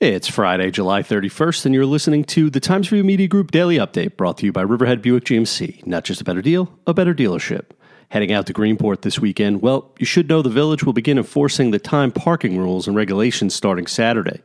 It's 0.00 0.28
Friday, 0.28 0.70
July 0.70 1.02
31st, 1.02 1.66
and 1.66 1.74
you're 1.74 1.84
listening 1.84 2.24
to 2.24 2.48
the 2.48 2.58
Times 2.58 2.90
Review 2.90 3.04
Media 3.04 3.28
Group 3.28 3.50
Daily 3.50 3.76
Update 3.76 4.16
brought 4.16 4.38
to 4.38 4.46
you 4.46 4.50
by 4.50 4.62
Riverhead 4.62 5.02
Buick 5.02 5.24
GMC. 5.24 5.86
Not 5.86 6.04
just 6.04 6.22
a 6.22 6.24
better 6.24 6.40
deal, 6.40 6.72
a 6.86 6.94
better 6.94 7.12
dealership. 7.12 7.72
Heading 8.08 8.32
out 8.32 8.46
to 8.46 8.54
Greenport 8.54 9.02
this 9.02 9.20
weekend, 9.20 9.60
well, 9.60 9.92
you 9.98 10.06
should 10.06 10.26
know 10.26 10.40
the 10.40 10.48
village 10.48 10.82
will 10.82 10.94
begin 10.94 11.18
enforcing 11.18 11.70
the 11.70 11.78
time 11.78 12.10
parking 12.12 12.56
rules 12.56 12.88
and 12.88 12.96
regulations 12.96 13.54
starting 13.54 13.86
Saturday. 13.86 14.40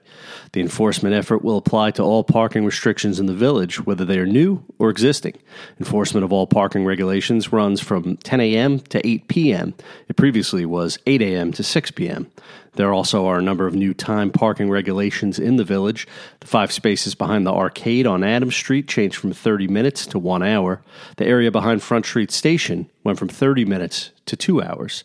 The 0.52 0.60
enforcement 0.60 1.16
effort 1.16 1.42
will 1.42 1.58
apply 1.58 1.92
to 1.92 2.04
all 2.04 2.26
parking 2.26 2.66
restrictions 2.66 3.18
in 3.18 3.26
the 3.26 3.34
village, 3.34 3.84
whether 3.86 4.04
they 4.04 4.20
are 4.20 4.26
new 4.26 4.62
or 4.78 4.90
existing. 4.90 5.38
Enforcement 5.80 6.26
of 6.26 6.34
all 6.34 6.48
parking 6.48 6.84
regulations 6.84 7.54
runs 7.54 7.80
from 7.80 8.18
10 8.18 8.42
a.m. 8.42 8.80
to 8.82 9.08
8 9.08 9.30
p.m. 9.30 9.74
It 10.10 10.18
previously 10.18 10.66
was 10.66 11.00
8 11.08 11.22
a.m. 11.22 11.54
to 11.54 11.64
6 11.64 11.92
p.m. 11.92 12.30
There 12.76 12.94
also 12.94 13.26
are 13.26 13.40
a 13.40 13.42
number 13.42 13.68
of 13.68 13.74
new 13.74 13.94
time 13.94 14.32
parking 14.32 14.70
regulations 14.70 15.40
in 15.40 15.56
the 15.56 15.64
village. 15.64 16.08
The 16.42 16.48
five 16.48 16.72
spaces 16.72 17.16
behind 17.16 17.46
the 17.46 17.54
arcade 17.54 18.06
on 18.06 18.24
Adams 18.24 18.56
Street 18.56 18.88
changed 18.88 19.18
from 19.18 19.34
30 19.34 19.68
minutes 19.68 20.06
to 20.08 20.20
one 20.20 20.44
hour. 20.44 20.82
The 21.18 21.26
area 21.26 21.52
behind 21.52 21.82
Front 21.82 22.06
Street 22.06 22.32
Station 22.32 22.90
went 23.04 23.18
from 23.18 23.30
30 23.30 23.66
minutes 23.66 24.12
to 24.26 24.36
two 24.36 24.62
hours. 24.62 25.04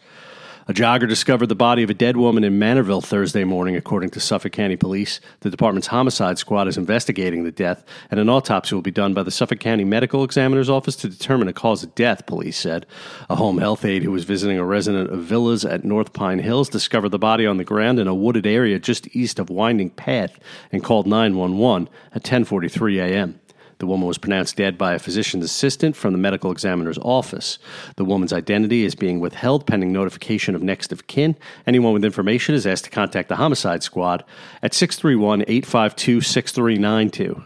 A 0.70 0.72
jogger 0.72 1.08
discovered 1.08 1.48
the 1.48 1.56
body 1.56 1.82
of 1.82 1.90
a 1.90 1.94
dead 1.94 2.16
woman 2.16 2.44
in 2.44 2.60
Manorville 2.60 3.02
Thursday 3.02 3.42
morning, 3.42 3.74
according 3.74 4.10
to 4.10 4.20
Suffolk 4.20 4.52
County 4.52 4.76
Police. 4.76 5.18
The 5.40 5.50
department's 5.50 5.88
homicide 5.88 6.38
squad 6.38 6.68
is 6.68 6.76
investigating 6.76 7.42
the 7.42 7.50
death, 7.50 7.84
and 8.08 8.20
an 8.20 8.28
autopsy 8.28 8.76
will 8.76 8.80
be 8.80 8.92
done 8.92 9.12
by 9.12 9.24
the 9.24 9.32
Suffolk 9.32 9.58
County 9.58 9.82
Medical 9.82 10.22
Examiner's 10.22 10.70
Office 10.70 10.94
to 10.94 11.08
determine 11.08 11.48
a 11.48 11.52
cause 11.52 11.82
of 11.82 11.96
death, 11.96 12.24
police 12.24 12.56
said. 12.56 12.86
A 13.28 13.34
home 13.34 13.58
health 13.58 13.84
aide 13.84 14.04
who 14.04 14.12
was 14.12 14.22
visiting 14.22 14.58
a 14.58 14.64
resident 14.64 15.10
of 15.10 15.24
villas 15.24 15.64
at 15.64 15.84
North 15.84 16.12
Pine 16.12 16.38
Hills 16.38 16.68
discovered 16.68 17.08
the 17.08 17.18
body 17.18 17.46
on 17.46 17.56
the 17.56 17.64
ground 17.64 17.98
in 17.98 18.06
a 18.06 18.14
wooded 18.14 18.46
area 18.46 18.78
just 18.78 19.08
east 19.12 19.40
of 19.40 19.50
Winding 19.50 19.90
Path 19.90 20.38
and 20.70 20.84
called 20.84 21.08
911 21.08 21.88
at 22.14 22.22
10:43 22.22 23.00
a.m. 23.00 23.40
The 23.80 23.86
woman 23.86 24.06
was 24.06 24.18
pronounced 24.18 24.56
dead 24.56 24.76
by 24.76 24.92
a 24.92 24.98
physician's 24.98 25.44
assistant 25.44 25.96
from 25.96 26.12
the 26.12 26.18
medical 26.18 26.52
examiner's 26.52 26.98
office. 26.98 27.58
The 27.96 28.04
woman's 28.04 28.32
identity 28.32 28.84
is 28.84 28.94
being 28.94 29.20
withheld 29.20 29.66
pending 29.66 29.90
notification 29.90 30.54
of 30.54 30.62
next 30.62 30.92
of 30.92 31.06
kin. 31.06 31.34
Anyone 31.66 31.94
with 31.94 32.04
information 32.04 32.54
is 32.54 32.66
asked 32.66 32.84
to 32.84 32.90
contact 32.90 33.30
the 33.30 33.36
homicide 33.36 33.82
squad 33.82 34.22
at 34.62 34.74
631 34.74 35.42
852 35.48 36.20
6392. 36.20 37.42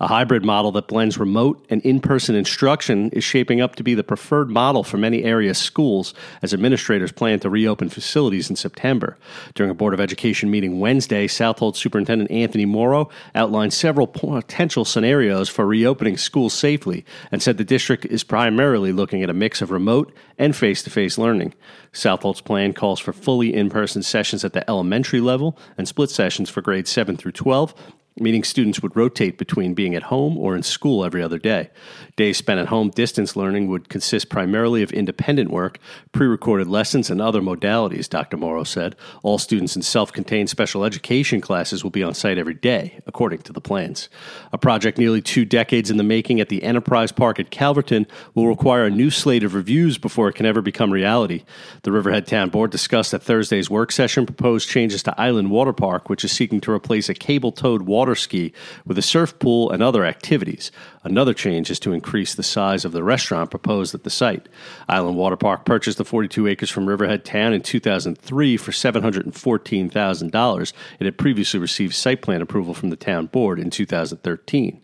A 0.00 0.06
hybrid 0.06 0.44
model 0.44 0.70
that 0.72 0.86
blends 0.86 1.18
remote 1.18 1.66
and 1.68 1.82
in 1.82 1.98
person 1.98 2.36
instruction 2.36 3.10
is 3.10 3.24
shaping 3.24 3.60
up 3.60 3.74
to 3.74 3.82
be 3.82 3.94
the 3.94 4.04
preferred 4.04 4.48
model 4.48 4.84
for 4.84 4.96
many 4.96 5.24
area 5.24 5.54
schools 5.54 6.14
as 6.40 6.54
administrators 6.54 7.10
plan 7.10 7.40
to 7.40 7.50
reopen 7.50 7.88
facilities 7.88 8.48
in 8.48 8.54
September. 8.54 9.18
During 9.54 9.70
a 9.72 9.74
Board 9.74 9.94
of 9.94 10.00
Education 10.00 10.52
meeting 10.52 10.78
Wednesday, 10.78 11.26
Southold 11.26 11.76
Superintendent 11.76 12.30
Anthony 12.30 12.64
Mauro 12.64 13.08
outlined 13.34 13.72
several 13.72 14.06
potential 14.06 14.84
scenarios 14.84 15.48
for 15.48 15.66
reopening 15.66 16.16
schools 16.16 16.54
safely 16.54 17.04
and 17.32 17.42
said 17.42 17.58
the 17.58 17.64
district 17.64 18.04
is 18.04 18.22
primarily 18.22 18.92
looking 18.92 19.24
at 19.24 19.30
a 19.30 19.34
mix 19.34 19.60
of 19.60 19.72
remote 19.72 20.14
and 20.38 20.54
face 20.54 20.80
to 20.84 20.90
face 20.90 21.18
learning. 21.18 21.54
Southold's 21.92 22.40
plan 22.40 22.72
calls 22.72 23.00
for 23.00 23.12
fully 23.12 23.52
in 23.52 23.68
person 23.68 24.04
sessions 24.04 24.44
at 24.44 24.52
the 24.52 24.68
elementary 24.70 25.20
level 25.20 25.58
and 25.76 25.88
split 25.88 26.10
sessions 26.10 26.48
for 26.48 26.62
grades 26.62 26.90
7 26.90 27.16
through 27.16 27.32
12 27.32 27.74
meaning 28.20 28.44
students 28.44 28.82
would 28.82 28.96
rotate 28.96 29.38
between 29.38 29.74
being 29.74 29.94
at 29.94 30.04
home 30.04 30.36
or 30.38 30.54
in 30.56 30.62
school 30.62 31.04
every 31.04 31.22
other 31.22 31.38
day. 31.38 31.70
Days 32.16 32.36
spent 32.36 32.60
at 32.60 32.66
home 32.66 32.90
distance 32.90 33.36
learning 33.36 33.68
would 33.68 33.88
consist 33.88 34.28
primarily 34.28 34.82
of 34.82 34.92
independent 34.92 35.50
work, 35.50 35.78
pre 36.12 36.26
recorded 36.26 36.66
lessons, 36.66 37.10
and 37.10 37.20
other 37.20 37.40
modalities, 37.40 38.08
Dr. 38.08 38.36
Mauro 38.36 38.64
said. 38.64 38.96
All 39.22 39.38
students 39.38 39.76
in 39.76 39.82
self 39.82 40.12
contained 40.12 40.50
special 40.50 40.84
education 40.84 41.40
classes 41.40 41.82
will 41.82 41.90
be 41.90 42.02
on 42.02 42.14
site 42.14 42.38
every 42.38 42.54
day, 42.54 43.00
according 43.06 43.42
to 43.42 43.52
the 43.52 43.60
plans. 43.60 44.08
A 44.52 44.58
project 44.58 44.98
nearly 44.98 45.22
two 45.22 45.44
decades 45.44 45.90
in 45.90 45.96
the 45.96 46.02
making 46.02 46.40
at 46.40 46.48
the 46.48 46.62
Enterprise 46.62 47.12
Park 47.12 47.38
at 47.38 47.50
Calverton 47.50 48.06
will 48.34 48.48
require 48.48 48.84
a 48.84 48.90
new 48.90 49.10
slate 49.10 49.44
of 49.44 49.54
reviews 49.54 49.98
before 49.98 50.28
it 50.28 50.34
can 50.34 50.46
ever 50.46 50.60
become 50.60 50.92
reality. 50.92 51.44
The 51.82 51.92
Riverhead 51.92 52.26
Town 52.26 52.50
Board 52.50 52.70
discussed 52.70 53.14
at 53.14 53.22
Thursday's 53.22 53.70
work 53.70 53.92
session 53.92 54.26
proposed 54.26 54.68
changes 54.68 55.02
to 55.04 55.20
Island 55.20 55.50
Water 55.50 55.72
Park, 55.72 56.08
which 56.08 56.24
is 56.24 56.32
seeking 56.32 56.60
to 56.62 56.72
replace 56.72 57.08
a 57.08 57.14
cable 57.14 57.52
towed 57.52 57.82
water 57.82 58.07
ski 58.14 58.52
with 58.84 58.98
a 58.98 59.02
surf 59.02 59.38
pool 59.38 59.70
and 59.70 59.82
other 59.82 60.04
activities. 60.04 60.70
Another 61.04 61.34
change 61.34 61.70
is 61.70 61.80
to 61.80 61.92
increase 61.92 62.34
the 62.34 62.42
size 62.42 62.84
of 62.84 62.92
the 62.92 63.02
restaurant 63.02 63.50
proposed 63.50 63.94
at 63.94 64.04
the 64.04 64.10
site. 64.10 64.48
Island 64.88 65.16
Water 65.16 65.36
Park 65.36 65.64
purchased 65.64 65.98
the 65.98 66.04
42 66.04 66.46
acres 66.46 66.70
from 66.70 66.86
Riverhead 66.86 67.24
Town 67.24 67.52
in 67.52 67.62
2003 67.62 68.56
for 68.56 68.72
$714,000. 68.72 70.72
It 71.00 71.04
had 71.04 71.18
previously 71.18 71.60
received 71.60 71.94
site 71.94 72.22
plan 72.22 72.42
approval 72.42 72.74
from 72.74 72.90
the 72.90 72.96
town 72.96 73.26
board 73.26 73.58
in 73.58 73.70
2013. 73.70 74.80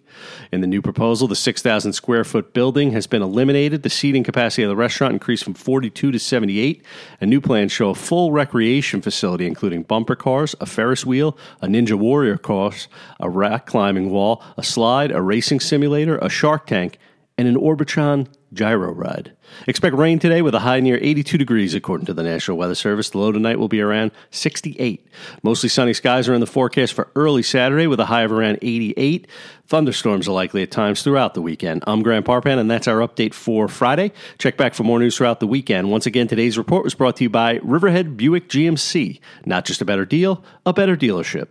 In 0.52 0.60
the 0.60 0.66
new 0.66 0.82
proposal, 0.82 1.28
the 1.28 1.36
6,000 1.36 1.92
square 1.92 2.24
foot 2.24 2.52
building 2.52 2.92
has 2.92 3.06
been 3.06 3.22
eliminated. 3.22 3.82
The 3.82 3.90
seating 3.90 4.24
capacity 4.24 4.62
of 4.62 4.68
the 4.68 4.76
restaurant 4.76 5.12
increased 5.12 5.44
from 5.44 5.54
42 5.54 6.12
to 6.12 6.18
78. 6.18 6.84
And 7.20 7.30
new 7.30 7.40
plans 7.40 7.72
show 7.72 7.90
a 7.90 7.94
full 7.94 8.32
recreation 8.32 9.02
facility, 9.02 9.46
including 9.46 9.82
bumper 9.82 10.16
cars, 10.16 10.54
a 10.60 10.66
Ferris 10.66 11.04
wheel, 11.04 11.36
a 11.60 11.66
Ninja 11.66 11.94
Warrior 11.94 12.38
course, 12.38 12.88
a 13.20 13.28
rock 13.28 13.66
climbing 13.66 14.10
wall, 14.10 14.42
a 14.56 14.62
slide, 14.62 15.10
a 15.10 15.20
racing 15.20 15.60
simulator, 15.60 16.18
a 16.18 16.28
shark 16.28 16.66
tank, 16.66 16.98
and 17.36 17.48
an 17.48 17.56
Orbitron 17.56 18.28
gyro 18.52 18.92
ride. 18.92 19.32
Expect 19.66 19.96
rain 19.96 20.20
today 20.20 20.40
with 20.40 20.54
a 20.54 20.60
high 20.60 20.78
near 20.78 20.98
82 21.00 21.36
degrees, 21.36 21.74
according 21.74 22.06
to 22.06 22.14
the 22.14 22.22
National 22.22 22.56
Weather 22.56 22.76
Service. 22.76 23.10
The 23.10 23.18
low 23.18 23.32
tonight 23.32 23.58
will 23.58 23.68
be 23.68 23.80
around 23.80 24.12
68. 24.30 25.06
Mostly 25.42 25.68
sunny 25.68 25.92
skies 25.92 26.28
are 26.28 26.34
in 26.34 26.40
the 26.40 26.46
forecast 26.46 26.92
for 26.92 27.10
early 27.16 27.42
Saturday 27.42 27.88
with 27.88 27.98
a 27.98 28.06
high 28.06 28.22
of 28.22 28.30
around 28.30 28.58
88. 28.62 29.26
Thunderstorms 29.66 30.28
are 30.28 30.32
likely 30.32 30.62
at 30.62 30.70
times 30.70 31.02
throughout 31.02 31.34
the 31.34 31.42
weekend. 31.42 31.82
I'm 31.86 32.02
Grant 32.02 32.26
Parpan, 32.26 32.58
and 32.58 32.70
that's 32.70 32.86
our 32.86 32.98
update 32.98 33.34
for 33.34 33.66
Friday. 33.66 34.12
Check 34.38 34.56
back 34.56 34.74
for 34.74 34.84
more 34.84 35.00
news 35.00 35.16
throughout 35.16 35.40
the 35.40 35.46
weekend. 35.48 35.90
Once 35.90 36.06
again, 36.06 36.28
today's 36.28 36.56
report 36.56 36.84
was 36.84 36.94
brought 36.94 37.16
to 37.16 37.24
you 37.24 37.30
by 37.30 37.58
Riverhead 37.62 38.16
Buick 38.16 38.48
GMC. 38.48 39.20
Not 39.44 39.64
just 39.64 39.82
a 39.82 39.84
better 39.84 40.04
deal, 40.04 40.44
a 40.64 40.72
better 40.72 40.96
dealership. 40.96 41.48